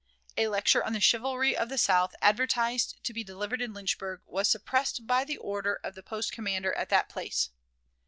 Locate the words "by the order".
5.05-5.79